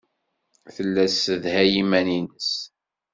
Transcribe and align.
Tella 0.75 1.03
tessedhay 1.11 1.71
iman-nnes. 1.81 2.51